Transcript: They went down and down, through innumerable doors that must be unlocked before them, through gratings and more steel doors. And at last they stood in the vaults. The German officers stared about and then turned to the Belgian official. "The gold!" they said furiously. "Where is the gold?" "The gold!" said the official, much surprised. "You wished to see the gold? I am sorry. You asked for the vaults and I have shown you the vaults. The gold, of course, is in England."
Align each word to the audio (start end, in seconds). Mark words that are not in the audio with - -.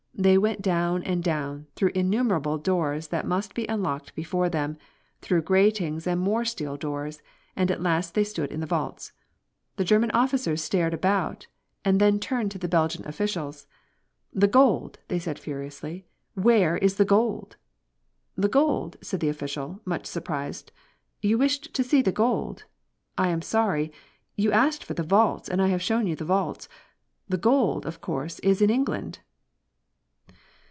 They 0.13 0.37
went 0.37 0.61
down 0.61 1.01
and 1.01 1.23
down, 1.23 1.65
through 1.75 1.93
innumerable 1.95 2.59
doors 2.59 3.07
that 3.07 3.25
must 3.25 3.55
be 3.55 3.65
unlocked 3.65 4.13
before 4.13 4.49
them, 4.49 4.77
through 5.19 5.41
gratings 5.41 6.05
and 6.05 6.19
more 6.21 6.45
steel 6.45 6.77
doors. 6.77 7.23
And 7.55 7.71
at 7.71 7.81
last 7.81 8.13
they 8.13 8.23
stood 8.25 8.51
in 8.51 8.59
the 8.59 8.67
vaults. 8.67 9.13
The 9.77 9.83
German 9.83 10.11
officers 10.11 10.61
stared 10.63 10.93
about 10.93 11.47
and 11.83 11.99
then 11.99 12.19
turned 12.19 12.51
to 12.51 12.59
the 12.59 12.67
Belgian 12.67 13.07
official. 13.07 13.55
"The 14.31 14.47
gold!" 14.49 14.99
they 15.07 15.17
said 15.17 15.39
furiously. 15.39 16.05
"Where 16.35 16.77
is 16.77 16.97
the 16.97 17.05
gold?" 17.05 17.55
"The 18.35 18.49
gold!" 18.49 18.97
said 19.01 19.21
the 19.21 19.29
official, 19.29 19.79
much 19.85 20.05
surprised. 20.05 20.71
"You 21.23 21.39
wished 21.39 21.73
to 21.73 21.83
see 21.83 22.03
the 22.03 22.11
gold? 22.11 22.65
I 23.17 23.29
am 23.29 23.41
sorry. 23.41 23.91
You 24.37 24.51
asked 24.51 24.83
for 24.83 24.93
the 24.93 25.01
vaults 25.01 25.49
and 25.49 25.59
I 25.63 25.69
have 25.69 25.81
shown 25.81 26.05
you 26.05 26.15
the 26.15 26.25
vaults. 26.25 26.69
The 27.27 27.37
gold, 27.39 27.87
of 27.87 28.01
course, 28.01 28.37
is 28.39 28.61
in 28.61 28.69
England." 28.69 29.17